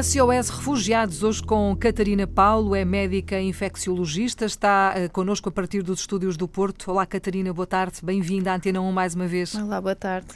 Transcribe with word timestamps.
SOS 0.00 0.50
Refugiados, 0.50 1.24
hoje 1.24 1.42
com 1.42 1.74
Catarina 1.74 2.24
Paulo, 2.24 2.72
é 2.76 2.84
médica 2.84 3.40
infecciologista, 3.40 4.44
está 4.44 4.94
uh, 4.94 5.10
connosco 5.10 5.48
a 5.48 5.52
partir 5.52 5.82
dos 5.82 6.00
estúdios 6.00 6.36
do 6.36 6.46
Porto. 6.46 6.92
Olá, 6.92 7.04
Catarina, 7.04 7.52
boa 7.52 7.66
tarde, 7.66 7.98
bem-vinda 8.00 8.52
à 8.52 8.54
Antena 8.54 8.80
1 8.80 8.92
mais 8.92 9.16
uma 9.16 9.26
vez. 9.26 9.56
Olá, 9.56 9.80
boa 9.80 9.96
tarde. 9.96 10.28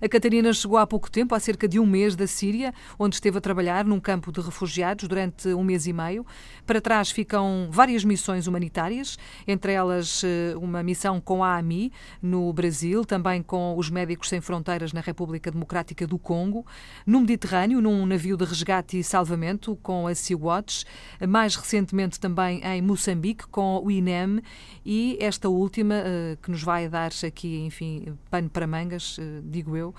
A 0.00 0.08
Catarina 0.08 0.50
chegou 0.54 0.78
há 0.78 0.86
pouco 0.86 1.10
tempo, 1.10 1.34
há 1.34 1.40
cerca 1.40 1.68
de 1.68 1.78
um 1.78 1.84
mês, 1.84 2.16
da 2.16 2.26
Síria, 2.26 2.72
onde 2.98 3.16
esteve 3.16 3.36
a 3.36 3.40
trabalhar 3.42 3.84
num 3.84 4.00
campo 4.00 4.32
de 4.32 4.40
refugiados 4.40 5.06
durante 5.06 5.48
um 5.48 5.62
mês 5.62 5.86
e 5.86 5.92
meio. 5.92 6.24
Para 6.64 6.80
trás 6.80 7.10
ficam 7.10 7.68
várias 7.70 8.04
missões 8.04 8.46
humanitárias, 8.46 9.18
entre 9.46 9.74
elas 9.74 10.22
uh, 10.22 10.58
uma 10.58 10.82
missão 10.82 11.20
com 11.20 11.44
a 11.44 11.58
AMI 11.58 11.92
no 12.22 12.50
Brasil, 12.54 13.04
também 13.04 13.42
com 13.42 13.76
os 13.76 13.90
Médicos 13.90 14.30
Sem 14.30 14.40
Fronteiras 14.40 14.94
na 14.94 15.02
República 15.02 15.50
Democrática 15.50 16.06
do 16.06 16.18
Congo, 16.18 16.64
no 17.04 17.20
Mediterrâneo, 17.20 17.82
num 17.82 18.06
navio 18.06 18.34
de 18.34 18.46
resgate 18.46 18.96
e 18.96 19.09
salvamento 19.10 19.76
com 19.82 20.06
a 20.06 20.14
Sea-Watch, 20.14 20.84
mais 21.28 21.56
recentemente 21.56 22.20
também 22.20 22.60
em 22.64 22.80
Moçambique 22.80 23.46
com 23.48 23.82
o 23.84 23.90
INEM 23.90 24.40
e 24.84 25.18
esta 25.20 25.48
última 25.48 25.94
eh, 25.96 26.38
que 26.40 26.50
nos 26.50 26.62
vai 26.62 26.88
dar 26.88 27.10
aqui, 27.26 27.58
enfim, 27.58 28.16
pano 28.30 28.48
para 28.48 28.66
mangas, 28.66 29.16
eh, 29.18 29.40
digo 29.44 29.76
eu, 29.76 29.92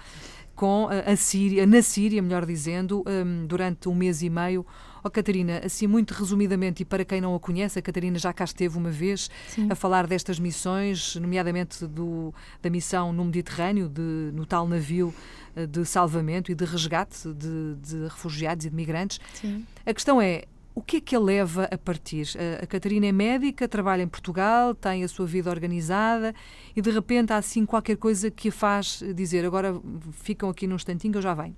com 0.55 0.87
a 0.89 1.15
Síria, 1.15 1.65
na 1.65 1.81
Síria, 1.81 2.21
melhor 2.21 2.45
dizendo, 2.45 3.03
hum, 3.07 3.45
durante 3.47 3.89
um 3.89 3.95
mês 3.95 4.21
e 4.21 4.29
meio. 4.29 4.65
Oh, 5.03 5.09
Catarina, 5.09 5.61
assim 5.63 5.87
muito 5.87 6.13
resumidamente, 6.13 6.83
e 6.83 6.85
para 6.85 7.03
quem 7.03 7.19
não 7.19 7.33
a 7.35 7.39
conhece, 7.39 7.79
a 7.79 7.81
Catarina 7.81 8.19
já 8.19 8.31
cá 8.31 8.43
esteve 8.43 8.77
uma 8.77 8.91
vez 8.91 9.29
Sim. 9.47 9.67
a 9.69 9.75
falar 9.75 10.05
destas 10.07 10.39
missões, 10.39 11.15
nomeadamente 11.15 11.85
do, 11.87 12.33
da 12.61 12.69
missão 12.69 13.11
no 13.11 13.25
Mediterrâneo, 13.25 13.89
de, 13.89 14.31
no 14.33 14.45
tal 14.45 14.67
navio 14.67 15.13
eh, 15.55 15.65
de 15.65 15.83
salvamento 15.85 16.51
e 16.51 16.55
de 16.55 16.65
resgate 16.65 17.27
de, 17.33 17.75
de 17.75 18.03
refugiados 18.03 18.65
e 18.65 18.69
de 18.69 18.75
migrantes. 18.75 19.19
Sim. 19.33 19.65
A 19.85 19.93
questão 19.93 20.21
é, 20.21 20.43
o 20.73 20.81
que 20.81 20.97
é 20.97 21.01
que 21.01 21.15
a 21.15 21.19
leva 21.19 21.67
a 21.71 21.77
partir? 21.77 22.27
A, 22.61 22.65
Catarina 22.65 23.05
é 23.05 23.11
médica, 23.11 23.67
trabalha 23.67 24.01
em 24.01 24.07
Portugal, 24.07 24.73
tem 24.73 25.03
a 25.03 25.07
sua 25.07 25.25
vida 25.25 25.49
organizada 25.49 26.33
e 26.75 26.81
de 26.81 26.89
repente 26.89 27.33
há 27.33 27.37
assim 27.37 27.65
qualquer 27.65 27.97
coisa 27.97 28.31
que 28.31 28.49
a 28.49 28.51
faz 28.51 29.03
dizer 29.15 29.45
agora 29.45 29.79
ficam 30.13 30.49
aqui 30.49 30.67
num 30.67 30.75
instantinho 30.75 31.11
que 31.11 31.17
eu 31.17 31.21
já 31.21 31.33
venho. 31.33 31.55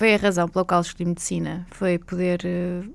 Foi 0.00 0.14
a 0.14 0.16
razão 0.16 0.48
pela 0.48 0.64
qual 0.64 0.80
escolhi 0.80 1.04
medicina, 1.04 1.66
foi 1.72 1.98
poder 1.98 2.40
eh, 2.46 2.88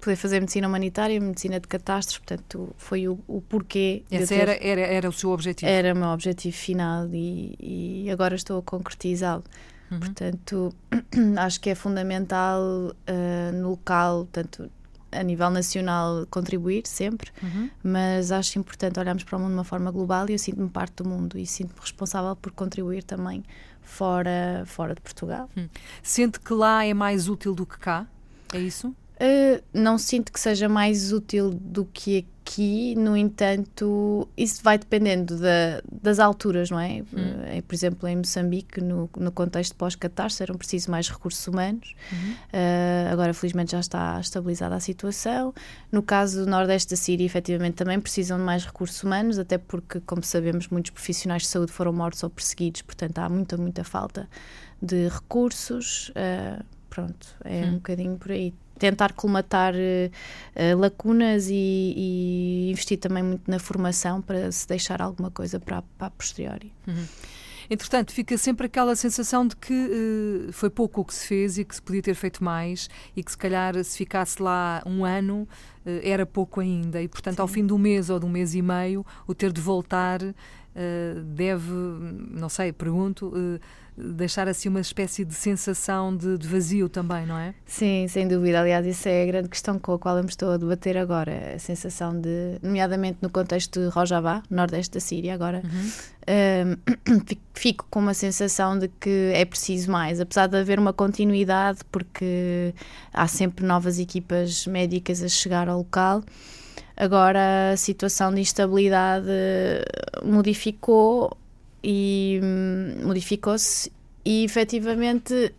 poder 0.00 0.16
fazer 0.16 0.40
medicina 0.40 0.68
humanitária, 0.68 1.20
medicina 1.20 1.60
de 1.60 1.68
catástrofes, 1.68 2.26
portanto, 2.26 2.74
foi 2.78 3.06
o, 3.06 3.18
o 3.28 3.42
porquê. 3.42 4.04
Esse 4.10 4.28
ter... 4.28 4.48
era, 4.48 4.52
era, 4.58 4.80
era 4.80 5.08
o 5.10 5.12
seu 5.12 5.32
objetivo? 5.32 5.70
Era 5.70 5.92
o 5.92 5.96
meu 5.98 6.08
objetivo 6.08 6.56
final 6.56 7.06
e, 7.12 7.56
e 7.60 8.10
agora 8.10 8.36
estou 8.36 8.58
a 8.58 8.62
concretizá-lo. 8.62 9.44
Uhum. 9.90 10.00
Portanto, 10.00 10.74
acho 11.36 11.60
que 11.60 11.68
é 11.68 11.74
fundamental 11.74 12.62
uh, 12.62 13.52
no 13.52 13.68
local, 13.72 14.26
tanto 14.32 14.70
a 15.12 15.22
nível 15.22 15.50
nacional, 15.50 16.26
contribuir 16.30 16.86
sempre, 16.86 17.30
uhum. 17.42 17.68
mas 17.82 18.32
acho 18.32 18.58
importante 18.58 18.98
olharmos 18.98 19.24
para 19.24 19.36
o 19.36 19.40
mundo 19.40 19.50
de 19.50 19.56
uma 19.58 19.64
forma 19.64 19.90
global 19.90 20.24
e 20.30 20.32
eu 20.32 20.38
sinto-me 20.38 20.70
parte 20.70 21.02
do 21.02 21.04
mundo 21.06 21.36
e 21.36 21.44
sinto-me 21.44 21.80
responsável 21.82 22.34
por 22.34 22.50
contribuir 22.52 23.02
também 23.02 23.44
fora, 23.82 24.64
fora 24.66 24.94
de 24.94 25.00
Portugal. 25.00 25.48
Uhum. 25.56 25.68
Sente 26.02 26.40
que 26.40 26.52
lá 26.52 26.84
é 26.84 26.94
mais 26.94 27.28
útil 27.28 27.54
do 27.54 27.66
que 27.66 27.78
cá? 27.78 28.06
É 28.52 28.58
isso? 28.58 28.94
Uh, 29.20 29.62
não 29.74 29.98
sinto 29.98 30.32
que 30.32 30.40
seja 30.40 30.66
mais 30.66 31.12
útil 31.12 31.50
do 31.50 31.84
que 31.84 32.26
aqui, 32.40 32.94
no 32.96 33.14
entanto, 33.14 34.26
isso 34.34 34.62
vai 34.64 34.78
dependendo 34.78 35.36
da, 35.36 35.82
das 35.92 36.18
alturas, 36.18 36.70
não 36.70 36.80
é? 36.80 37.02
Uhum. 37.12 37.58
Uh, 37.58 37.62
por 37.68 37.74
exemplo, 37.74 38.08
em 38.08 38.16
Moçambique, 38.16 38.80
no, 38.80 39.10
no 39.18 39.30
contexto 39.30 39.76
pós-catástrofe, 39.76 40.42
eram 40.44 40.56
precisos 40.56 40.88
mais 40.88 41.10
recursos 41.10 41.46
humanos. 41.46 41.94
Uhum. 42.10 42.32
Uh, 42.32 43.12
agora, 43.12 43.34
felizmente, 43.34 43.72
já 43.72 43.80
está 43.80 44.18
estabilizada 44.18 44.74
a 44.74 44.80
situação. 44.80 45.52
No 45.92 46.02
caso 46.02 46.46
do 46.46 46.50
Nordeste 46.50 46.88
da 46.88 46.96
Síria, 46.96 47.26
efetivamente, 47.26 47.74
também 47.74 48.00
precisam 48.00 48.38
de 48.38 48.44
mais 48.44 48.64
recursos 48.64 49.02
humanos, 49.02 49.38
até 49.38 49.58
porque, 49.58 50.00
como 50.00 50.24
sabemos, 50.24 50.68
muitos 50.68 50.92
profissionais 50.92 51.42
de 51.42 51.48
saúde 51.48 51.72
foram 51.72 51.92
mortos 51.92 52.22
ou 52.22 52.30
perseguidos, 52.30 52.80
portanto, 52.80 53.18
há 53.18 53.28
muita, 53.28 53.58
muita 53.58 53.84
falta 53.84 54.26
de 54.80 55.08
recursos. 55.08 56.10
pronto, 56.88 57.36
é 57.44 57.60
uhum. 57.60 57.68
um 57.68 57.74
bocadinho 57.74 58.16
por 58.16 58.30
aí 58.32 58.54
tentar 58.80 59.12
colmatar 59.12 59.74
uh, 59.74 60.78
lacunas 60.78 61.48
e, 61.48 61.54
e, 61.54 62.70
investir 62.70 62.98
também 62.98 63.22
muito 63.22 63.48
na 63.48 63.58
formação 63.58 64.22
para 64.22 64.50
se 64.50 64.66
deixar 64.66 65.02
alguma 65.02 65.30
coisa 65.30 65.60
para, 65.60 65.82
para 65.98 66.06
a 66.06 66.10
posteriori. 66.10 66.72
Uhum. 66.88 67.04
Entretanto, 67.68 68.12
fica 68.12 68.36
sempre 68.36 68.66
aquela 68.66 68.96
sensação 68.96 69.46
de 69.46 69.54
que 69.54 69.72
uh, 69.72 70.52
foi 70.52 70.70
pouco 70.70 71.02
o 71.02 71.04
que 71.04 71.14
se 71.14 71.26
fez 71.26 71.58
e 71.58 71.64
que 71.64 71.74
se 71.74 71.82
podia 71.82 72.02
ter 72.02 72.14
feito 72.14 72.42
mais 72.42 72.88
e 73.14 73.22
que 73.22 73.30
se 73.30 73.38
calhar 73.38 73.84
se 73.84 73.98
ficasse 73.98 74.42
lá 74.42 74.82
um 74.86 75.04
ano 75.04 75.46
uh, 75.84 76.00
era 76.02 76.24
pouco 76.24 76.58
ainda 76.58 77.00
e 77.02 77.06
portanto 77.06 77.36
Sim. 77.36 77.42
ao 77.42 77.48
fim 77.48 77.64
do 77.64 77.78
mês 77.78 78.08
ou 78.08 78.18
de 78.18 78.24
um 78.24 78.30
mês 78.30 78.54
e 78.54 78.62
meio 78.62 79.06
o 79.26 79.34
ter 79.34 79.52
de 79.52 79.60
voltar 79.60 80.20
deve, 81.34 81.70
não 81.70 82.48
sei, 82.48 82.72
pergunto, 82.72 83.32
deixar 83.96 84.48
assim 84.48 84.68
uma 84.68 84.80
espécie 84.80 85.24
de 85.24 85.34
sensação 85.34 86.16
de, 86.16 86.38
de, 86.38 86.48
vazio 86.48 86.88
também, 86.88 87.26
não 87.26 87.36
é? 87.36 87.54
Sim, 87.66 88.06
sem 88.08 88.26
dúvida. 88.26 88.60
Aliás, 88.60 88.86
isso 88.86 89.08
é 89.08 89.22
a 89.22 89.26
grande 89.26 89.48
questão 89.48 89.78
com 89.78 89.92
a 89.92 89.98
qual 89.98 90.16
eu 90.16 90.22
me 90.22 90.28
estou 90.28 90.50
a 90.50 90.56
debater 90.56 90.96
agora. 90.96 91.54
A 91.54 91.58
sensação 91.58 92.18
de, 92.18 92.58
nomeadamente 92.62 93.18
no 93.20 93.28
contexto 93.28 93.80
de 93.80 93.88
Rojavá, 93.88 94.42
nordeste 94.50 94.94
da 94.94 95.00
Síria, 95.00 95.34
agora, 95.34 95.62
uhum. 95.64 96.76
um, 97.14 97.20
fico 97.54 97.86
com 97.90 98.00
uma 98.00 98.14
sensação 98.14 98.78
de 98.78 98.88
que 98.88 99.32
é 99.34 99.44
preciso 99.44 99.90
mais, 99.90 100.20
apesar 100.20 100.46
de 100.46 100.56
haver 100.56 100.78
uma 100.78 100.92
continuidade, 100.92 101.80
porque 101.90 102.74
há 103.12 103.26
sempre 103.26 103.64
novas 103.64 103.98
equipas 103.98 104.66
médicas 104.66 105.22
a 105.22 105.28
chegar 105.28 105.68
ao 105.68 105.78
local. 105.78 106.22
Agora 107.00 107.72
a 107.72 107.76
situação 107.78 108.30
de 108.30 108.42
instabilidade 108.42 109.26
modificou 110.22 111.34
e 111.82 112.38
hum, 112.42 113.06
modificou-se 113.06 113.90
e 114.22 114.44
efetivamente 114.44 115.54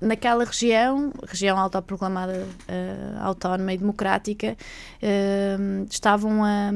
naquela 0.00 0.44
região, 0.44 1.12
região 1.24 1.56
autoproclamada 1.56 2.44
uh, 2.68 3.20
autónoma 3.20 3.74
e 3.74 3.78
democrática, 3.78 4.56
uh, 5.00 5.86
estavam 5.88 6.44
a, 6.44 6.72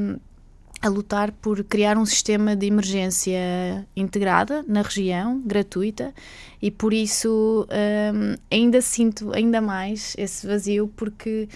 a 0.81 0.87
lutar 0.87 1.33
por 1.33 1.61
criar 1.65 1.97
um 1.97 2.05
sistema 2.05 2.55
de 2.55 2.67
emergência 2.67 3.85
integrada 3.93 4.63
na 4.69 4.83
região, 4.83 5.41
gratuita, 5.45 6.13
e 6.61 6.71
por 6.71 6.93
isso 6.93 7.67
um, 7.69 8.35
ainda 8.49 8.81
sinto 8.81 9.33
ainda 9.33 9.59
mais 9.59 10.15
esse 10.17 10.47
vazio, 10.47 10.87
porque 10.95 11.49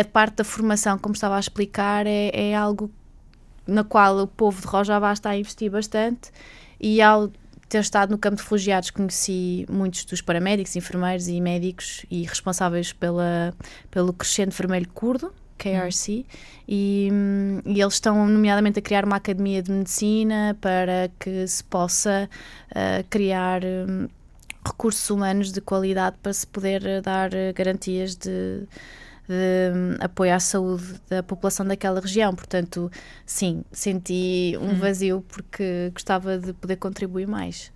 a 0.00 0.04
parte 0.04 0.36
da 0.36 0.44
formação, 0.44 0.98
como 0.98 1.14
estava 1.14 1.36
a 1.36 1.40
explicar, 1.40 2.06
é, 2.06 2.30
é 2.32 2.54
algo 2.54 2.90
na 3.66 3.82
qual 3.82 4.18
o 4.18 4.26
povo 4.26 4.60
de 4.60 4.66
Rojavá 4.66 5.12
está 5.12 5.30
a 5.30 5.36
investir 5.36 5.70
bastante 5.70 6.30
e 6.80 7.02
ao 7.02 7.30
ter 7.68 7.80
estado 7.80 8.10
no 8.10 8.18
campo 8.18 8.36
de 8.36 8.42
refugiados 8.42 8.90
conheci 8.90 9.66
muitos 9.68 10.04
dos 10.04 10.20
paramédicos, 10.20 10.76
enfermeiros 10.76 11.26
e 11.26 11.40
médicos 11.40 12.06
e 12.10 12.22
responsáveis 12.22 12.92
pela, 12.92 13.52
pelo 13.90 14.12
crescente 14.12 14.56
vermelho 14.56 14.88
curdo, 14.94 15.32
KRC, 15.58 16.12
hum. 16.12 16.24
e, 16.68 17.10
e, 17.64 17.80
eles 17.80 17.94
estão 17.94 18.26
nomeadamente 18.28 18.78
a 18.78 18.82
criar 18.82 19.04
uma 19.04 19.16
academia 19.16 19.62
de 19.62 19.72
medicina 19.72 20.56
para 20.60 21.10
que 21.18 21.46
se 21.48 21.64
possa 21.64 22.28
uh, 22.70 23.04
criar 23.10 23.62
um, 23.64 24.06
recursos 24.64 25.08
humanos 25.10 25.50
de 25.50 25.60
qualidade 25.60 26.16
para 26.22 26.32
se 26.32 26.46
poder 26.46 27.00
dar 27.00 27.30
garantias 27.54 28.14
de 28.14 28.66
de 29.28 29.76
hum, 29.76 29.96
apoio 30.00 30.34
à 30.34 30.40
saúde 30.40 31.00
da 31.08 31.22
população 31.22 31.66
daquela 31.66 32.00
região. 32.00 32.34
Portanto, 32.34 32.90
sim, 33.24 33.64
senti 33.72 34.54
um 34.60 34.70
hum. 34.70 34.78
vazio 34.78 35.24
porque 35.28 35.90
gostava 35.92 36.38
de 36.38 36.52
poder 36.52 36.76
contribuir 36.76 37.26
mais. 37.26 37.72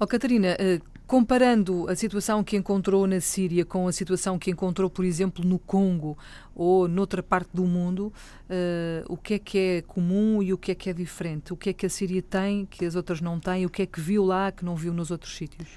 Oh, 0.00 0.06
Catarina, 0.06 0.56
uh, 0.60 0.94
comparando 1.06 1.88
a 1.88 1.94
situação 1.94 2.42
que 2.42 2.56
encontrou 2.56 3.06
na 3.06 3.20
Síria 3.20 3.64
com 3.64 3.86
a 3.86 3.92
situação 3.92 4.38
que 4.38 4.50
encontrou, 4.50 4.90
por 4.90 5.04
exemplo, 5.04 5.44
no 5.44 5.58
Congo 5.58 6.18
ou 6.54 6.88
noutra 6.88 7.22
parte 7.22 7.50
do 7.54 7.64
mundo, 7.64 8.12
uh, 8.50 9.04
o 9.12 9.16
que 9.16 9.34
é 9.34 9.38
que 9.38 9.58
é 9.58 9.82
comum 9.82 10.42
e 10.42 10.52
o 10.52 10.58
que 10.58 10.72
é 10.72 10.74
que 10.74 10.90
é 10.90 10.92
diferente? 10.92 11.52
O 11.52 11.56
que 11.56 11.70
é 11.70 11.72
que 11.72 11.86
a 11.86 11.88
Síria 11.88 12.22
tem 12.22 12.66
que 12.66 12.84
as 12.84 12.96
outras 12.96 13.20
não 13.20 13.38
têm? 13.38 13.64
O 13.64 13.70
que 13.70 13.82
é 13.82 13.86
que 13.86 14.00
viu 14.00 14.24
lá 14.24 14.50
que 14.50 14.64
não 14.64 14.74
viu 14.74 14.92
nos 14.92 15.10
outros 15.10 15.36
sítios? 15.36 15.68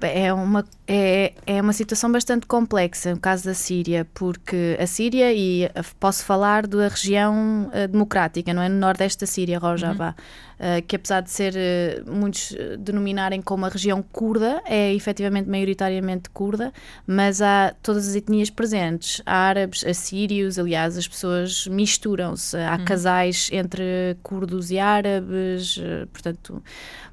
É 0.00 0.32
uma, 0.32 0.64
é, 0.86 1.32
é 1.46 1.60
uma 1.60 1.72
situação 1.72 2.10
bastante 2.10 2.46
complexa 2.46 3.12
no 3.14 3.20
caso 3.20 3.44
da 3.44 3.54
Síria, 3.54 4.06
porque 4.14 4.76
a 4.80 4.86
Síria, 4.86 5.32
e 5.32 5.68
posso 5.98 6.24
falar 6.24 6.66
da 6.66 6.88
região 6.88 7.70
uh, 7.74 7.88
democrática, 7.88 8.54
não 8.54 8.62
é? 8.62 8.68
No 8.68 8.78
nordeste 8.78 9.20
da 9.20 9.26
Síria, 9.26 9.58
Rojava, 9.58 10.14
uhum. 10.60 10.78
uh, 10.78 10.82
que 10.86 10.94
apesar 10.94 11.20
de 11.20 11.30
ser 11.30 11.54
uh, 11.54 12.10
muitos 12.10 12.54
denominarem 12.78 13.42
como 13.42 13.66
a 13.66 13.68
região 13.68 14.02
curda, 14.02 14.62
é 14.66 14.94
efetivamente 14.94 15.48
maioritariamente 15.48 16.30
curda, 16.30 16.72
mas 17.06 17.42
há 17.42 17.74
todas 17.82 18.08
as 18.08 18.14
etnias 18.14 18.50
presentes, 18.50 19.20
árabes, 19.26 19.84
assírios, 19.84 20.58
aliás, 20.58 20.96
as 20.96 21.08
pessoas 21.08 21.66
misturam-se, 21.66 22.56
há 22.56 22.76
uhum. 22.76 22.84
casais 22.84 23.50
entre 23.52 24.16
curdos 24.22 24.70
e 24.70 24.78
árabes, 24.78 25.78
portanto, 26.12 26.62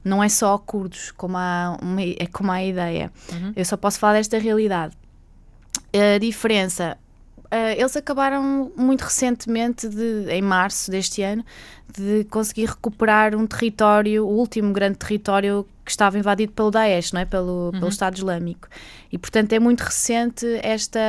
não 0.06 0.24
é 0.24 0.30
só 0.30 0.56
curdos, 0.60 1.12
como 1.12 1.36
há, 1.36 1.78
uma, 1.82 2.02
é 2.02 2.28
como 2.32 2.52
há 2.52 2.58
a 2.58 2.64
ideia. 2.76 3.12
Uhum. 3.32 3.54
Eu 3.56 3.66
só 3.66 3.78
posso 3.78 4.00
falar 4.00 4.14
desta 4.14 4.38
realidade. 4.38 4.96
A 5.94 6.18
diferença 6.18 6.98
Uh, 7.46 7.78
eles 7.78 7.96
acabaram 7.96 8.72
muito 8.76 9.02
recentemente, 9.02 9.88
de, 9.88 10.26
em 10.30 10.42
março 10.42 10.90
deste 10.90 11.22
ano, 11.22 11.46
de 11.96 12.26
conseguir 12.26 12.66
recuperar 12.66 13.36
um 13.36 13.46
território, 13.46 14.26
o 14.26 14.30
último 14.30 14.74
grande 14.74 14.98
território 14.98 15.66
que 15.84 15.92
estava 15.92 16.18
invadido 16.18 16.52
pelo 16.52 16.72
Daesh, 16.72 17.12
não 17.12 17.22
é? 17.22 17.26
pelo, 17.26 17.68
uhum. 17.68 17.72
pelo 17.72 17.88
Estado 17.88 18.18
Islâmico. 18.18 18.68
E, 19.12 19.18
portanto, 19.18 19.54
é 19.54 19.60
muito 19.60 19.82
recente 19.82 20.46
esta, 20.64 21.00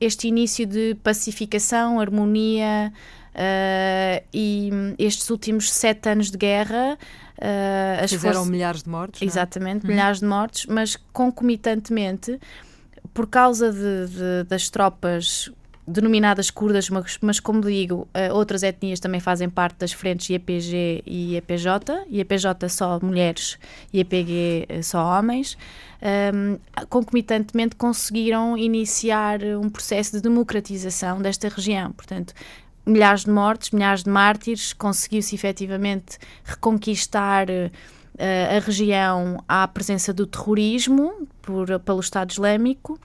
este 0.00 0.26
início 0.26 0.66
de 0.66 0.96
pacificação, 1.02 2.00
harmonia 2.00 2.92
uh, 3.38 4.24
e 4.34 4.70
estes 4.98 5.30
últimos 5.30 5.70
sete 5.70 6.08
anos 6.08 6.30
de 6.30 6.36
guerra. 6.36 6.98
Uh, 7.38 8.02
as 8.02 8.10
Fizeram 8.10 8.34
forças... 8.34 8.50
milhares 8.50 8.82
de 8.82 8.90
mortes. 8.90 9.22
É? 9.22 9.24
Exatamente, 9.24 9.84
uhum. 9.84 9.92
milhares 9.92 10.18
de 10.18 10.26
mortes, 10.26 10.66
mas 10.66 10.96
concomitantemente 11.12 12.38
por 13.14 13.28
causa 13.28 13.72
de, 13.72 14.06
de, 14.08 14.44
das 14.48 14.68
tropas 14.68 15.50
denominadas 15.88 16.50
curdas, 16.50 16.90
mas, 16.90 17.18
mas 17.22 17.40
como 17.40 17.62
digo, 17.62 18.06
uh, 18.14 18.34
outras 18.34 18.62
etnias 18.62 19.00
também 19.00 19.20
fazem 19.20 19.48
parte 19.48 19.78
das 19.78 19.92
frentes 19.92 20.28
IEPG 20.28 21.02
e 21.06 21.34
IEPJ, 21.34 21.66
IEPJ 22.10 22.68
só 22.68 23.00
mulheres 23.00 23.58
e 23.92 23.98
IEPG 23.98 24.66
eh, 24.68 24.82
só 24.82 25.18
homens, 25.18 25.56
um, 26.34 26.58
concomitantemente 26.90 27.74
conseguiram 27.74 28.56
iniciar 28.56 29.42
um 29.42 29.70
processo 29.70 30.12
de 30.12 30.20
democratização 30.20 31.22
desta 31.22 31.48
região. 31.48 31.90
Portanto, 31.92 32.34
milhares 32.88 33.24
de 33.24 33.30
mortes, 33.30 33.70
milhares 33.70 34.02
de 34.02 34.10
mártires, 34.10 34.72
conseguiu-se 34.72 35.34
efetivamente 35.34 36.18
reconquistar 36.44 37.48
uh, 37.48 38.56
a 38.56 38.58
região 38.60 39.42
à 39.46 39.68
presença 39.68 40.12
do 40.12 40.26
terrorismo 40.26 41.28
por, 41.42 41.78
pelo 41.80 42.00
Estado 42.00 42.30
Islâmico 42.30 42.98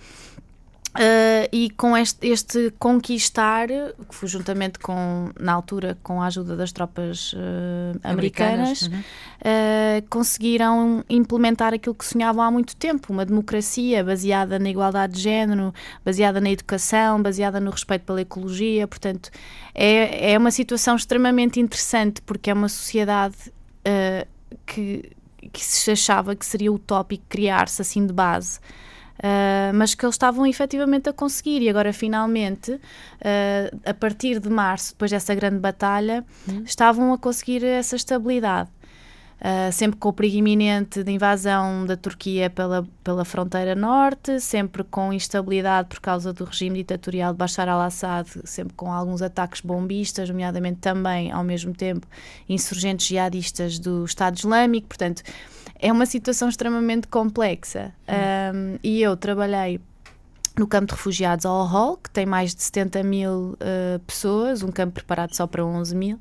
Uh, 0.93 1.49
e 1.51 1.71
com 1.71 1.97
este, 1.97 2.27
este, 2.27 2.71
conquistar, 2.77 3.67
que 3.67 4.13
foi 4.13 4.29
juntamente 4.29 4.77
com, 4.77 5.31
na 5.39 5.51
altura, 5.51 5.97
com 6.03 6.21
a 6.21 6.27
ajuda 6.27 6.55
das 6.55 6.71
tropas 6.71 7.33
uh, 7.33 7.99
americanas, 8.03 8.83
americanas 8.83 8.83
uhum. 8.83 8.99
uh, 8.99 10.07
conseguiram 10.07 11.03
implementar 11.09 11.73
aquilo 11.73 11.95
que 11.95 12.05
sonhavam 12.05 12.43
há 12.43 12.51
muito 12.51 12.75
tempo: 12.75 13.11
uma 13.11 13.25
democracia 13.25 14.03
baseada 14.03 14.59
na 14.59 14.69
igualdade 14.69 15.13
de 15.13 15.21
género, 15.21 15.73
baseada 16.05 16.39
na 16.39 16.51
educação, 16.51 17.19
baseada 17.19 17.59
no 17.59 17.71
respeito 17.71 18.05
pela 18.05 18.21
ecologia. 18.21 18.87
Portanto, 18.87 19.31
é, 19.73 20.33
é 20.33 20.37
uma 20.37 20.51
situação 20.51 20.95
extremamente 20.95 21.59
interessante 21.59 22.21
porque 22.21 22.51
é 22.51 22.53
uma 22.53 22.69
sociedade 22.69 23.35
que, 24.67 25.11
que 25.51 25.65
se 25.65 25.89
achava 25.89 26.35
que 26.35 26.45
seria 26.45 26.71
utópico 26.71 27.23
criar-se 27.27 27.81
assim 27.81 28.05
de 28.05 28.13
base. 28.13 28.59
Uh, 29.23 29.71
mas 29.73 29.95
que 29.95 30.05
eles 30.05 30.15
estavam 30.15 30.45
efetivamente 30.45 31.07
a 31.07 31.13
conseguir 31.13 31.61
e 31.61 31.69
agora 31.69 31.93
finalmente, 31.93 32.73
uh, 32.73 33.79
a 33.85 33.93
partir 33.93 34.37
de 34.37 34.49
março, 34.49 34.91
depois 34.91 35.11
dessa 35.11 35.33
grande 35.33 35.59
batalha, 35.59 36.25
uhum. 36.45 36.63
estavam 36.65 37.13
a 37.13 37.17
conseguir 37.17 37.63
essa 37.63 37.95
estabilidade. 37.95 38.69
Uh, 39.39 39.71
sempre 39.71 39.97
com 39.97 40.09
o 40.09 40.13
perigo 40.13 40.37
iminente 40.37 41.03
de 41.03 41.11
invasão 41.11 41.85
da 41.85 41.97
Turquia 41.97 42.49
pela, 42.49 42.87
pela 43.03 43.25
fronteira 43.25 43.75
norte, 43.75 44.39
sempre 44.41 44.83
com 44.83 45.11
instabilidade 45.11 45.89
por 45.89 45.99
causa 46.01 46.31
do 46.31 46.43
regime 46.43 46.79
ditatorial 46.79 47.31
de 47.31 47.37
Bashar 47.37 47.67
al-Assad, 47.67 48.29
sempre 48.43 48.73
com 48.73 48.91
alguns 48.91 49.21
ataques 49.21 49.61
bombistas, 49.61 50.29
nomeadamente 50.29 50.79
também, 50.79 51.31
ao 51.31 51.43
mesmo 51.43 51.73
tempo, 51.73 52.07
insurgentes 52.47 53.07
jihadistas 53.07 53.79
do 53.79 54.03
Estado 54.05 54.37
Islâmico. 54.37 54.87
Portanto, 54.87 55.23
é 55.83 55.91
uma 55.91 56.05
situação 56.05 56.47
extremamente 56.47 57.09
complexa. 57.09 57.93
Um, 58.07 58.79
e 58.81 59.01
eu 59.01 59.17
trabalhei 59.17 59.81
no 60.57 60.65
campo 60.65 60.87
de 60.87 60.93
refugiados 60.93 61.45
Al 61.45 61.67
Hol, 61.67 61.97
que 61.97 62.09
tem 62.09 62.25
mais 62.25 62.55
de 62.55 62.63
70 62.63 63.03
mil 63.03 63.57
uh, 63.59 63.99
pessoas, 64.07 64.63
um 64.63 64.71
campo 64.71 64.93
preparado 64.93 65.35
só 65.35 65.45
para 65.45 65.63
11 65.63 65.93
mil 65.93 66.19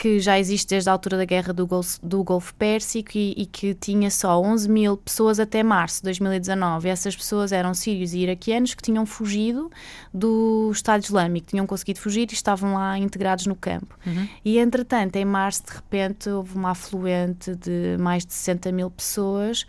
que 0.00 0.18
já 0.18 0.38
existe 0.38 0.70
desde 0.70 0.88
a 0.88 0.92
altura 0.94 1.18
da 1.18 1.26
guerra 1.26 1.52
do 1.52 1.66
Golfo, 1.66 1.98
do 2.02 2.24
Golfo 2.24 2.54
Pérsico 2.54 3.10
e, 3.18 3.34
e, 3.36 3.44
que 3.44 3.74
tinha 3.74 4.10
só 4.10 4.40
11 4.40 4.66
mil 4.66 4.96
pessoas 4.96 5.38
até 5.38 5.62
março 5.62 5.98
de 5.98 6.04
2019. 6.04 6.88
E 6.88 6.90
essas 6.90 7.14
pessoas 7.14 7.52
eram 7.52 7.74
sírios 7.74 8.14
e 8.14 8.20
iraquianos 8.20 8.72
que 8.72 8.82
tinham 8.82 9.04
fugido 9.04 9.70
do 10.12 10.70
Estado 10.72 11.04
Islâmico, 11.04 11.48
tinham 11.48 11.66
conseguido 11.66 12.00
fugir 12.00 12.26
e 12.30 12.32
estavam 12.32 12.72
lá 12.72 12.96
integrados 12.96 13.44
no 13.44 13.54
campo. 13.54 13.94
Uhum. 14.06 14.26
E 14.42 14.58
entretanto, 14.58 15.16
em 15.16 15.24
março, 15.26 15.64
de 15.66 15.72
repente, 15.74 16.30
houve 16.30 16.56
uma 16.56 16.70
afluente 16.70 17.54
de 17.54 17.98
mais 17.98 18.24
de 18.24 18.32
60 18.32 18.72
mil 18.72 18.90
pessoas 18.90 19.66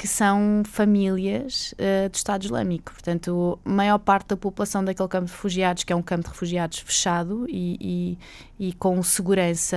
que 0.00 0.08
são 0.08 0.62
famílias 0.64 1.74
uh, 1.74 2.08
do 2.08 2.14
Estado 2.14 2.42
Islâmico. 2.42 2.90
Portanto, 2.90 3.58
a 3.62 3.68
maior 3.68 3.98
parte 3.98 4.28
da 4.28 4.36
população 4.38 4.82
daquele 4.82 5.06
campo 5.10 5.26
de 5.26 5.32
refugiados, 5.32 5.84
que 5.84 5.92
é 5.92 5.96
um 5.96 6.00
campo 6.00 6.22
de 6.22 6.30
refugiados 6.30 6.78
fechado 6.78 7.44
e, 7.46 8.16
e, 8.58 8.68
e 8.68 8.72
com 8.72 9.02
segurança 9.02 9.76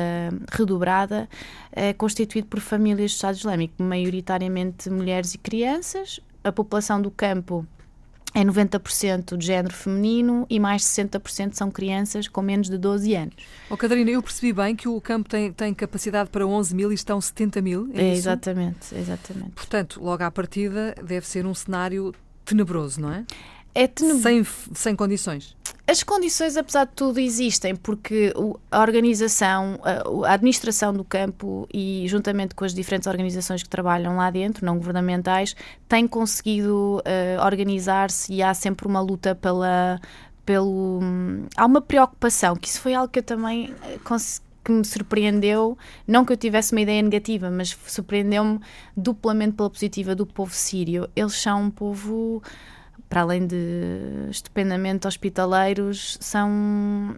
redobrada, 0.49 1.27
é 1.73 1.91
constituído 1.91 2.47
por 2.47 2.61
famílias 2.61 3.11
do 3.11 3.15
Estado 3.15 3.35
Islâmico, 3.35 3.83
maioritariamente 3.83 4.89
mulheres 4.89 5.33
e 5.33 5.37
crianças. 5.37 6.21
A 6.41 6.53
população 6.53 7.01
do 7.01 7.11
campo 7.11 7.67
é 8.33 8.43
90% 8.43 9.37
de 9.37 9.45
género 9.45 9.73
feminino 9.73 10.45
e 10.49 10.59
mais 10.59 10.81
de 10.81 10.87
60% 10.87 11.53
são 11.53 11.69
crianças 11.69 12.27
com 12.27 12.41
menos 12.41 12.69
de 12.69 12.77
12 12.77 13.15
anos. 13.15 13.35
Oh, 13.69 13.77
Catarina, 13.77 14.09
eu 14.09 14.21
percebi 14.23 14.51
bem 14.51 14.75
que 14.75 14.87
o 14.87 14.99
campo 14.99 15.29
tem, 15.29 15.51
tem 15.51 15.73
capacidade 15.73 16.29
para 16.29 16.45
11 16.45 16.75
mil 16.75 16.91
e 16.91 16.95
estão 16.95 17.21
70 17.21 17.61
mil, 17.61 17.89
é, 17.93 18.01
é 18.01 18.13
Exatamente, 18.13 18.95
exatamente. 18.95 19.51
Portanto, 19.51 20.01
logo 20.01 20.23
à 20.23 20.31
partida 20.31 20.95
deve 21.03 21.27
ser 21.27 21.45
um 21.45 21.53
cenário 21.53 22.13
tenebroso, 22.43 22.99
não 22.99 23.11
é? 23.11 23.25
É 23.75 23.87
tenebroso. 23.87 24.23
Sem, 24.23 24.43
sem 24.73 24.95
condições. 24.95 25.55
As 25.85 26.01
condições, 26.01 26.55
apesar 26.55 26.85
de 26.85 26.93
tudo, 26.93 27.19
existem, 27.19 27.75
porque 27.75 28.33
a 28.71 28.79
organização, 28.79 29.77
a 30.25 30.31
administração 30.33 30.93
do 30.93 31.03
campo 31.03 31.67
e 31.73 32.05
juntamente 32.07 32.55
com 32.55 32.63
as 32.63 32.73
diferentes 32.73 33.05
organizações 33.05 33.61
que 33.61 33.67
trabalham 33.67 34.15
lá 34.15 34.31
dentro, 34.31 34.65
não 34.65 34.77
governamentais, 34.77 35.53
têm 35.89 36.07
conseguido 36.07 36.99
uh, 36.99 37.45
organizar-se 37.45 38.33
e 38.33 38.41
há 38.41 38.53
sempre 38.53 38.87
uma 38.87 39.01
luta 39.01 39.35
pela. 39.35 39.99
Pelo, 40.45 40.99
há 41.55 41.65
uma 41.65 41.79
preocupação, 41.79 42.53
que 42.53 42.67
isso 42.67 42.81
foi 42.81 42.93
algo 42.93 43.09
que 43.09 43.19
eu 43.19 43.23
também 43.23 43.73
eh, 43.83 43.97
consegui 44.03 44.45
que 44.63 44.71
me 44.71 44.85
surpreendeu, 44.85 45.77
não 46.07 46.23
que 46.23 46.31
eu 46.31 46.37
tivesse 46.37 46.71
uma 46.71 46.81
ideia 46.81 47.01
negativa, 47.01 47.51
mas 47.51 47.77
surpreendeu-me 47.87 48.59
duplamente 48.95 49.53
pela 49.53 49.69
positiva 49.69 50.15
do 50.15 50.25
povo 50.25 50.53
sírio. 50.53 51.09
Eles 51.15 51.33
são 51.33 51.63
um 51.63 51.69
povo 51.69 52.41
para 53.13 53.21
além 53.21 53.45
de 53.45 54.27
estupendamente 54.31 55.05
hospitaleiros, 55.05 56.17
são 56.19 57.15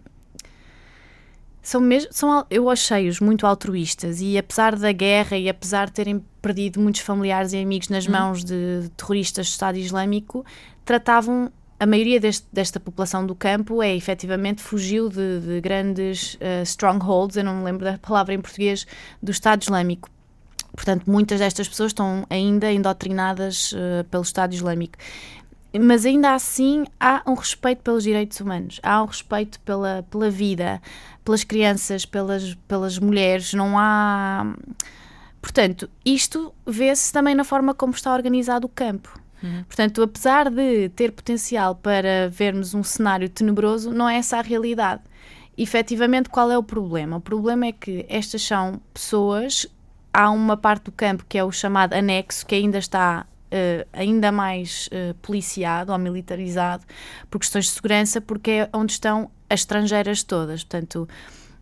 são 1.62 1.80
mesmo, 1.80 2.12
são, 2.12 2.44
eu 2.50 2.68
achei-os 2.68 3.18
muito 3.18 3.46
altruístas 3.46 4.20
e 4.20 4.36
apesar 4.36 4.76
da 4.76 4.92
guerra 4.92 5.38
e 5.38 5.48
apesar 5.48 5.86
de 5.86 5.92
terem 5.92 6.22
perdido 6.42 6.78
muitos 6.80 7.00
familiares 7.00 7.54
e 7.54 7.62
amigos 7.62 7.88
nas 7.88 8.06
hum. 8.06 8.12
mãos 8.12 8.44
de 8.44 8.90
terroristas 8.94 9.46
do 9.46 9.50
Estado 9.52 9.78
Islâmico, 9.78 10.44
tratavam 10.84 11.50
a 11.80 11.86
maioria 11.86 12.20
deste, 12.20 12.46
desta 12.52 12.78
população 12.78 13.26
do 13.26 13.34
campo 13.34 13.82
é 13.82 13.96
efetivamente 13.96 14.60
fugiu 14.60 15.08
de, 15.08 15.40
de 15.40 15.60
grandes 15.62 16.34
uh, 16.34 16.62
strongholds, 16.62 17.38
eu 17.38 17.44
não 17.44 17.56
me 17.56 17.64
lembro 17.64 17.86
da 17.86 17.96
palavra 17.96 18.34
em 18.34 18.40
português, 18.40 18.86
do 19.22 19.30
Estado 19.30 19.62
Islâmico. 19.62 20.10
Portanto, 20.74 21.10
muitas 21.10 21.40
destas 21.40 21.66
pessoas 21.66 21.92
estão 21.92 22.26
ainda 22.28 22.70
indoctrinadas 22.70 23.72
uh, 23.72 24.04
pelo 24.10 24.22
Estado 24.22 24.52
Islâmico 24.52 24.98
mas 25.78 26.06
ainda 26.06 26.34
assim 26.34 26.84
há 26.98 27.22
um 27.26 27.34
respeito 27.34 27.82
pelos 27.82 28.02
direitos 28.02 28.40
humanos, 28.40 28.80
há 28.82 29.02
um 29.02 29.06
respeito 29.06 29.60
pela, 29.60 30.04
pela 30.10 30.30
vida, 30.30 30.80
pelas 31.24 31.44
crianças, 31.44 32.04
pelas, 32.04 32.54
pelas 32.68 32.98
mulheres, 32.98 33.52
não 33.52 33.78
há. 33.78 34.54
Portanto, 35.40 35.88
isto 36.04 36.52
vê-se 36.66 37.12
também 37.12 37.34
na 37.34 37.44
forma 37.44 37.74
como 37.74 37.92
está 37.92 38.12
organizado 38.12 38.66
o 38.66 38.70
campo. 38.70 39.18
Uhum. 39.42 39.64
Portanto, 39.64 40.02
apesar 40.02 40.50
de 40.50 40.88
ter 40.90 41.12
potencial 41.12 41.74
para 41.74 42.28
vermos 42.30 42.74
um 42.74 42.82
cenário 42.82 43.28
tenebroso, 43.28 43.92
não 43.92 44.08
é 44.08 44.16
essa 44.16 44.38
a 44.38 44.42
realidade. 44.42 45.02
Efetivamente, 45.56 46.28
qual 46.28 46.50
é 46.50 46.58
o 46.58 46.62
problema? 46.62 47.16
O 47.16 47.20
problema 47.20 47.66
é 47.66 47.72
que 47.72 48.04
estas 48.08 48.42
são 48.42 48.80
pessoas. 48.92 49.66
Há 50.12 50.30
uma 50.30 50.56
parte 50.56 50.84
do 50.84 50.92
campo 50.92 51.24
que 51.28 51.38
é 51.38 51.44
o 51.44 51.52
chamado 51.52 51.94
anexo, 51.94 52.46
que 52.46 52.54
ainda 52.54 52.78
está 52.78 53.26
Uh, 53.56 53.86
ainda 53.92 54.30
mais 54.30 54.88
uh, 54.88 55.14
policiado 55.22 55.92
ou 55.92 55.98
militarizado 55.98 56.84
por 57.30 57.38
questões 57.38 57.66
de 57.66 57.70
segurança, 57.70 58.20
porque 58.20 58.50
é 58.50 58.68
onde 58.72 58.92
estão 58.92 59.30
as 59.48 59.60
estrangeiras 59.60 60.22
todas. 60.22 60.62
Portanto, 60.64 61.08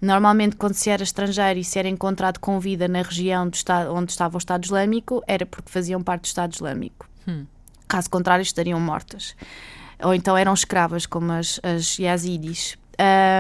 normalmente, 0.01 0.57
quando 0.57 0.75
se 0.75 0.91
era 0.91 1.03
estrangeiro 1.03 1.61
e 1.61 1.65
se 1.65 1.79
era 1.79 1.89
encontrado 1.89 2.39
com 2.41 2.59
vida 2.59 2.89
na 2.89 3.03
região 3.03 3.49
estado, 3.49 3.95
onde 3.95 4.11
estava 4.11 4.37
o 4.37 4.39
Estado 4.39 4.65
Islâmico, 4.65 5.23
era 5.27 5.47
porque 5.47 5.71
faziam 5.71 6.03
parte 6.03 6.23
do 6.23 6.27
Estado 6.27 6.53
Islâmico. 6.53 7.09
Hum. 7.29 7.47
Caso 7.87 8.11
contrário, 8.11 8.43
estariam 8.43 8.81
mortas. 8.81 9.37
Ou 10.03 10.15
então 10.15 10.37
eram 10.37 10.53
escravas, 10.53 11.07
como 11.07 11.33
as, 11.33 11.61
as 11.63 11.99
yazidis. 11.99 12.77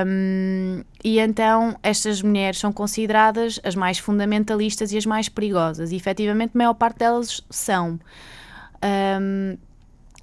Um, 0.06 0.82
e 1.02 1.20
então 1.20 1.76
estas 1.82 2.20
mulheres 2.20 2.58
são 2.58 2.72
consideradas 2.72 3.60
as 3.62 3.76
mais 3.76 3.98
fundamentalistas 3.98 4.92
e 4.92 4.96
as 4.96 5.06
mais 5.06 5.28
perigosas, 5.28 5.92
e 5.92 5.96
efetivamente 5.96 6.52
a 6.54 6.58
maior 6.58 6.74
parte 6.74 6.98
delas 6.98 7.40
são. 7.48 7.98
Um, 8.84 9.56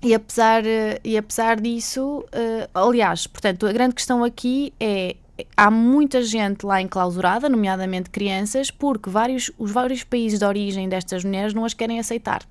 e 0.04 0.14
apesar, 0.14 0.64
e 1.04 1.18
apesar 1.18 1.60
disso, 1.60 2.20
uh, 2.20 2.70
aliás, 2.74 3.28
portanto, 3.28 3.68
a 3.68 3.72
grande 3.72 3.96
questão 3.96 4.24
aqui 4.24 4.74
é 4.80 5.16
há 5.56 5.72
muita 5.72 6.22
gente 6.24 6.66
lá 6.66 6.82
enclausurada, 6.82 7.50
nomeadamente 7.50 8.10
crianças, 8.10 8.70
porque 8.72 9.10
vários, 9.10 9.52
os 9.58 9.72
vários 9.72 10.04
países 10.04 10.40
de 10.40 10.46
origem 10.46 10.90
destas 10.90 11.24
mulheres 11.24 11.54
não 11.54 11.66
as 11.66 11.74
querem 11.74 12.00
aceitar. 12.00 12.42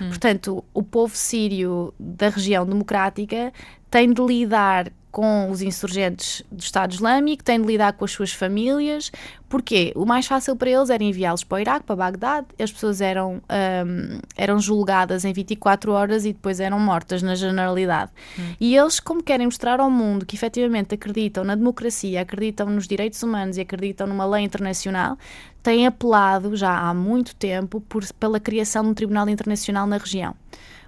Hum. 0.00 0.08
Portanto, 0.08 0.64
o 0.72 0.82
povo 0.82 1.16
sírio 1.16 1.94
da 1.98 2.28
região 2.28 2.66
democrática 2.66 3.52
tem 3.90 4.12
de 4.12 4.22
lidar 4.22 4.92
com 5.12 5.50
os 5.50 5.60
insurgentes 5.60 6.42
do 6.50 6.60
Estado 6.60 6.94
Islâmico, 6.94 7.44
têm 7.44 7.60
de 7.60 7.66
lidar 7.66 7.92
com 7.92 8.04
as 8.06 8.10
suas 8.10 8.32
famílias, 8.32 9.12
porque 9.46 9.92
o 9.94 10.06
mais 10.06 10.26
fácil 10.26 10.56
para 10.56 10.70
eles 10.70 10.88
era 10.88 11.04
enviá-los 11.04 11.44
para 11.44 11.56
o 11.56 11.60
Iraque, 11.60 11.84
para 11.84 11.94
Bagdade, 11.94 12.46
as 12.58 12.72
pessoas 12.72 13.02
eram, 13.02 13.34
um, 13.34 14.18
eram 14.34 14.58
julgadas 14.58 15.26
em 15.26 15.32
24 15.32 15.92
horas 15.92 16.24
e 16.24 16.32
depois 16.32 16.58
eram 16.58 16.80
mortas 16.80 17.22
na 17.22 17.34
generalidade. 17.34 18.10
Hum. 18.38 18.54
E 18.58 18.74
eles, 18.74 18.98
como 18.98 19.22
querem 19.22 19.46
mostrar 19.46 19.78
ao 19.78 19.90
mundo 19.90 20.24
que 20.24 20.34
efetivamente 20.34 20.94
acreditam 20.94 21.44
na 21.44 21.54
democracia, 21.54 22.22
acreditam 22.22 22.70
nos 22.70 22.88
direitos 22.88 23.22
humanos 23.22 23.58
e 23.58 23.60
acreditam 23.60 24.06
numa 24.06 24.24
lei 24.24 24.42
internacional, 24.44 25.18
têm 25.62 25.86
apelado 25.86 26.56
já 26.56 26.74
há 26.74 26.94
muito 26.94 27.36
tempo 27.36 27.82
por, 27.82 28.02
pela 28.14 28.40
criação 28.40 28.82
de 28.82 28.88
um 28.88 28.94
tribunal 28.94 29.28
internacional 29.28 29.86
na 29.86 29.98
região 29.98 30.34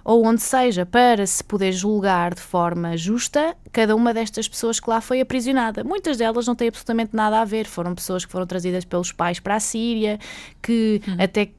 ou 0.05 0.23
onde 0.23 0.41
seja, 0.41 0.85
para 0.85 1.25
se 1.25 1.43
poder 1.43 1.71
julgar 1.71 2.35
de 2.35 2.41
forma 2.41 2.95
justa 2.95 3.57
cada 3.71 3.95
uma 3.95 4.13
destas 4.13 4.47
pessoas 4.47 4.79
que 4.79 4.87
lá 4.87 5.01
foi 5.01 5.19
aprisionada. 5.19 5.83
Muitas 5.83 6.17
delas 6.17 6.45
não 6.45 6.53
têm 6.53 6.67
absolutamente 6.67 7.15
nada 7.15 7.41
a 7.41 7.43
ver, 7.43 7.65
foram 7.65 7.95
pessoas 7.95 8.23
que 8.23 8.31
foram 8.31 8.45
trazidas 8.45 8.85
pelos 8.85 9.11
pais 9.11 9.39
para 9.39 9.55
a 9.55 9.59
Síria, 9.59 10.19
que 10.61 11.01
uhum. 11.07 11.15
até 11.19 11.49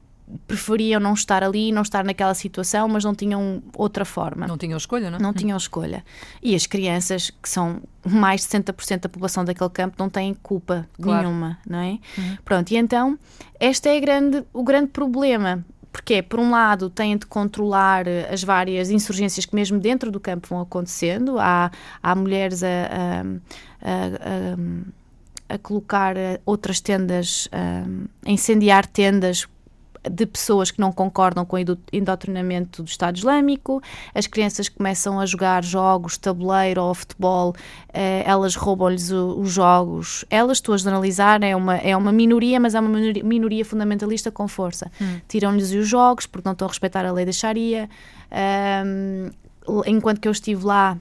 preferiam 0.47 1.01
não 1.01 1.15
estar 1.15 1.43
ali, 1.43 1.71
não 1.73 1.83
estar 1.83 2.05
naquela 2.05 2.35
situação, 2.35 2.89
mas 2.89 3.05
não 3.05 3.15
tinham 3.15 3.63
outra 3.77 4.05
forma. 4.05 4.47
Não 4.47 4.59
tinham 4.59 4.77
escolha, 4.77 5.11
não? 5.11 5.19
Não 5.19 5.33
tinham 5.33 5.57
escolha. 5.57 6.05
E 6.43 6.55
as 6.55 6.67
crianças, 6.67 7.31
que 7.31 7.49
são 7.49 7.81
mais 8.05 8.43
de 8.43 8.49
60% 8.49 9.01
da 9.01 9.09
população 9.09 9.45
daquele 9.45 9.71
campo, 9.71 9.97
não 9.99 10.09
têm 10.09 10.35
culpa 10.35 10.89
claro. 11.01 11.29
nenhuma, 11.29 11.59
não 11.69 11.79
é? 11.79 11.99
Uhum. 12.19 12.39
Pronto, 12.45 12.71
e 12.71 12.77
então, 12.77 13.19
este 13.61 13.89
é 13.89 14.01
grande, 14.01 14.45
o 14.53 14.63
grande 14.63 14.89
problema 14.89 15.65
porque, 15.97 16.23
por 16.23 16.39
um 16.39 16.51
lado, 16.51 16.91
têm 16.91 17.17
de 17.17 17.25
controlar 17.25 18.07
eh, 18.07 18.29
as 18.31 18.45
várias 18.45 18.91
insurgências 18.91 19.47
que, 19.47 19.55
mesmo 19.55 19.81
dentro 19.81 20.11
do 20.11 20.21
campo, 20.21 20.47
vão 20.47 20.61
acontecendo. 20.61 21.39
Há, 21.39 21.71
há 22.03 22.15
mulheres 22.15 22.63
a, 22.63 22.69
a, 23.81 23.95
a, 25.49 25.55
a 25.55 25.59
colocar 25.59 26.15
eh, 26.19 26.39
outras 26.45 26.83
tendas, 26.83 27.49
a 27.51 28.31
incendiar 28.31 28.85
tendas 28.87 29.49
de 30.11 30.27
pessoas 30.27 30.71
que 30.71 30.81
não 30.81 30.93
concordam 30.93 31.45
com 31.45 31.57
o 31.57 31.59
indoctrinamento 31.93 32.83
do 32.83 32.89
Estado 32.89 33.17
Islâmico, 33.17 33.83
as 34.15 34.27
crianças 34.27 34.69
começam 34.69 35.21
a 35.21 35.27
jogar 35.27 35.65
jogos, 35.65 36.17
tabuleiro 36.17 36.83
ou 36.83 36.95
futebol, 36.95 37.55
eh, 37.93 38.23
elas 38.27 38.55
roubam-lhes 38.55 39.11
os 39.11 39.53
jogos. 39.53 40.25
Elas, 40.31 40.59
estou 40.59 40.75
a 40.75 40.79
generalizar, 40.79 41.43
é 41.43 41.55
uma, 41.55 41.77
é 41.77 41.97
uma 41.97 42.13
minoria, 42.13 42.59
mas 42.61 42.75
é 42.75 42.81
uma 42.81 42.89
minoria 42.89 43.65
fundamentalista 43.65 44.31
com 44.31 44.47
força. 44.49 44.91
Hum. 45.01 45.21
Tiram-lhes 45.29 45.73
os 45.73 45.89
jogos 45.89 46.27
porque 46.27 46.47
não 46.47 46.53
estão 46.53 46.67
a 46.67 46.71
respeitar 46.71 47.05
a 47.05 47.13
lei 47.13 47.25
da 47.25 47.33
Sharia. 47.33 47.89
Um, 48.85 49.31
enquanto 49.87 50.21
que 50.21 50.29
eu 50.29 50.33
estive 50.33 50.65
lá, 50.65 50.97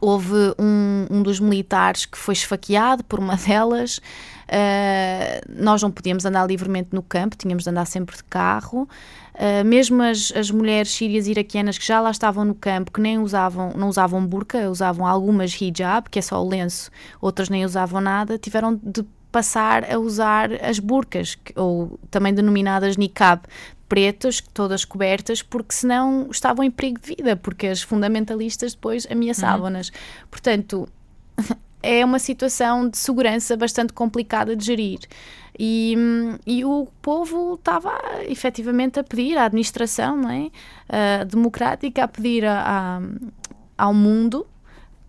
houve 0.00 0.54
um, 0.58 1.06
um 1.10 1.22
dos 1.22 1.40
militares 1.40 2.06
que 2.06 2.18
foi 2.18 2.34
esfaqueado 2.34 3.04
por 3.04 3.18
uma 3.18 3.36
delas. 3.46 3.98
Uh, 4.44 5.62
nós 5.62 5.82
não 5.82 5.90
podíamos 5.90 6.24
andar 6.24 6.46
livremente 6.46 6.90
no 6.92 7.02
campo, 7.02 7.36
tínhamos 7.36 7.64
de 7.64 7.70
andar 7.70 7.86
sempre 7.86 8.16
de 8.16 8.24
carro. 8.24 8.88
Uh, 9.34 9.64
mesmo 9.64 10.02
as, 10.02 10.32
as 10.36 10.50
mulheres 10.50 10.92
sírias 10.92 11.26
iraquianas 11.26 11.76
que 11.78 11.86
já 11.86 12.00
lá 12.00 12.10
estavam 12.10 12.44
no 12.44 12.54
campo, 12.54 12.92
que 12.92 13.00
nem 13.00 13.18
usavam, 13.18 13.72
não 13.74 13.88
usavam 13.88 14.24
burca, 14.24 14.70
usavam 14.70 15.06
algumas 15.06 15.60
hijab, 15.60 16.08
que 16.08 16.18
é 16.18 16.22
só 16.22 16.42
o 16.42 16.48
lenço, 16.48 16.90
outras 17.20 17.48
nem 17.48 17.64
usavam 17.64 18.00
nada, 18.00 18.38
tiveram 18.38 18.78
de 18.80 19.04
passar 19.32 19.92
a 19.92 19.98
usar 19.98 20.52
as 20.62 20.78
burcas, 20.78 21.36
ou 21.56 21.98
também 22.08 22.32
denominadas 22.32 22.96
niqab, 22.96 23.42
pretas, 23.88 24.40
todas 24.52 24.84
cobertas, 24.84 25.42
porque 25.42 25.74
senão 25.74 26.28
estavam 26.30 26.64
em 26.64 26.70
perigo 26.70 27.00
de 27.00 27.14
vida, 27.16 27.36
porque 27.36 27.66
as 27.66 27.82
fundamentalistas 27.82 28.74
depois 28.74 29.06
ameaçavam-nas. 29.10 29.88
Uhum. 29.88 29.94
Portanto, 30.30 30.88
é 31.82 32.04
uma 32.04 32.18
situação 32.18 32.88
de 32.88 32.96
segurança 32.96 33.56
bastante 33.56 33.92
complicada 33.92 34.56
de 34.56 34.64
gerir. 34.64 35.00
E, 35.58 35.94
e 36.46 36.64
o 36.64 36.88
povo 37.00 37.54
estava 37.54 37.92
efetivamente 38.28 38.98
a 38.98 39.04
pedir 39.04 39.38
à 39.38 39.44
administração 39.44 40.16
não 40.16 40.30
é? 40.30 40.50
Uh, 40.88 41.24
democrática, 41.26 42.02
a 42.02 42.08
pedir 42.08 42.44
a, 42.44 42.98
a, 42.98 43.00
ao 43.78 43.94
mundo 43.94 44.44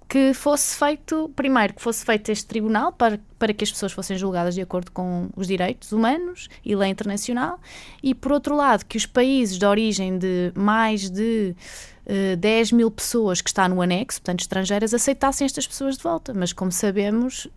que 0.07 0.33
fosse 0.33 0.77
feito, 0.77 1.31
primeiro, 1.35 1.73
que 1.73 1.81
fosse 1.81 2.05
feito 2.05 2.31
este 2.31 2.45
tribunal 2.45 2.91
para, 2.91 3.19
para 3.39 3.53
que 3.53 3.63
as 3.63 3.71
pessoas 3.71 3.91
fossem 3.91 4.17
julgadas 4.17 4.53
de 4.53 4.61
acordo 4.61 4.91
com 4.91 5.29
os 5.35 5.47
direitos 5.47 5.91
humanos 5.91 6.47
e 6.63 6.75
lei 6.75 6.89
internacional, 6.89 7.59
e 8.03 8.13
por 8.13 8.31
outro 8.31 8.55
lado, 8.55 8.85
que 8.85 8.97
os 8.97 9.05
países 9.05 9.57
de 9.57 9.65
origem 9.65 10.17
de 10.17 10.51
mais 10.55 11.09
de 11.09 11.55
uh, 12.05 12.33
eh, 12.33 12.35
10 12.35 12.71
mil 12.73 12.91
pessoas 12.91 13.41
que 13.41 13.49
está 13.49 13.67
no 13.67 13.81
anexo, 13.81 14.21
portanto 14.21 14.41
estrangeiras, 14.41 14.93
aceitassem 14.93 15.45
estas 15.45 15.67
pessoas 15.67 15.97
de 15.97 16.03
volta. 16.03 16.33
Mas, 16.33 16.53
como 16.53 16.71
sabemos, 16.71 17.47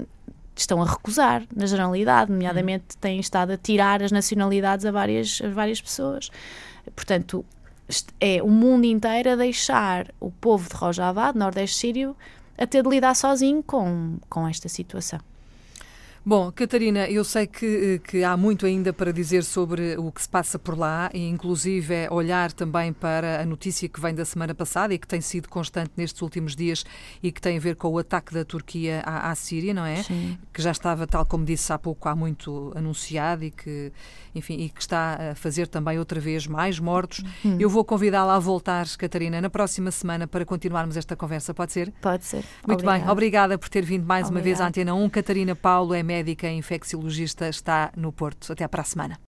estão 0.56 0.82
a 0.82 0.86
recusar, 0.86 1.44
na 1.54 1.66
generalidade, 1.66 2.32
nomeadamente 2.32 2.96
hum. 2.96 2.98
têm 3.00 3.20
estado 3.20 3.52
a 3.52 3.56
tirar 3.56 4.02
as 4.02 4.10
nacionalidades 4.10 4.86
a 4.86 4.90
várias, 4.90 5.40
a 5.44 5.48
várias 5.48 5.80
pessoas. 5.80 6.30
Portanto, 6.96 7.44
é 8.20 8.42
o 8.42 8.48
mundo 8.48 8.84
inteiro 8.84 9.30
a 9.30 9.36
deixar 9.36 10.12
o 10.20 10.30
povo 10.30 10.68
de 10.68 10.74
Rojava, 10.74 11.32
Nordeste 11.32 11.78
Sírio, 11.78 12.16
a 12.58 12.66
ter 12.66 12.82
de 12.82 12.88
lidar 12.88 13.14
sozinho 13.14 13.62
com, 13.62 14.18
com 14.28 14.46
esta 14.46 14.68
situação. 14.68 15.20
Bom, 16.24 16.52
Catarina, 16.52 17.08
eu 17.08 17.24
sei 17.24 17.46
que, 17.46 18.00
que, 18.00 18.22
há 18.22 18.36
muito 18.36 18.66
ainda 18.66 18.92
para 18.92 19.12
dizer 19.12 19.44
sobre 19.44 19.96
o 19.96 20.12
que 20.12 20.20
se 20.20 20.28
passa 20.28 20.58
por 20.58 20.76
lá 20.76 21.10
e, 21.14 21.26
inclusive, 21.26 21.94
é 21.94 22.08
olhar 22.10 22.52
também 22.52 22.92
para 22.92 23.40
a 23.40 23.46
notícia 23.46 23.88
que 23.88 24.00
vem 24.00 24.14
da 24.14 24.24
semana 24.24 24.54
passada 24.54 24.92
e 24.92 24.98
que 24.98 25.06
tem 25.06 25.20
sido 25.20 25.48
constante 25.48 25.92
nestes 25.96 26.20
últimos 26.20 26.54
dias 26.54 26.84
e 27.22 27.32
que 27.32 27.40
tem 27.40 27.56
a 27.56 27.60
ver 27.60 27.76
com 27.76 27.88
o 27.88 27.98
ataque 27.98 28.34
da 28.34 28.44
Turquia 28.44 29.02
à, 29.06 29.30
à 29.30 29.34
Síria, 29.34 29.72
não 29.72 29.86
é? 29.86 30.02
Sim. 30.02 30.36
Que 30.52 30.60
já 30.60 30.70
estava, 30.70 31.06
tal 31.06 31.24
como 31.24 31.44
disse 31.44 31.72
há 31.72 31.78
pouco, 31.78 32.08
há 32.08 32.14
muito 32.14 32.72
anunciado 32.76 33.44
e 33.44 33.50
que, 33.50 33.92
enfim, 34.34 34.58
e 34.58 34.68
que 34.68 34.80
está 34.80 35.30
a 35.30 35.34
fazer 35.34 35.66
também 35.66 35.98
outra 35.98 36.20
vez 36.20 36.46
mais 36.46 36.78
mortos. 36.78 37.24
Hum. 37.44 37.56
Eu 37.58 37.70
vou 37.70 37.84
convidá-la 37.84 38.36
a 38.36 38.38
voltar, 38.38 38.86
Catarina, 38.98 39.40
na 39.40 39.48
próxima 39.48 39.90
semana 39.90 40.26
para 40.26 40.44
continuarmos 40.44 40.96
esta 40.96 41.16
conversa. 41.16 41.54
Pode 41.54 41.72
ser? 41.72 41.92
Pode 42.02 42.24
ser. 42.24 42.44
Muito 42.66 42.82
Obrigada. 42.82 42.98
bem. 42.98 43.10
Obrigada 43.10 43.58
por 43.58 43.68
ter 43.68 43.84
vindo 43.84 44.04
mais 44.04 44.26
Obrigada. 44.26 44.38
uma 44.38 44.44
vez 44.44 44.60
à 44.60 44.68
Antena 44.68 44.94
1. 44.94 45.08
Catarina 45.08 45.54
Paulo 45.54 45.94
é 45.94 46.02
médica 46.08 46.48
infecciologista, 46.48 47.44
está 47.56 47.92
no 48.02 48.10
Porto. 48.12 48.52
Até 48.52 48.66
para 48.66 48.82
a 48.82 48.90
semana. 48.92 49.16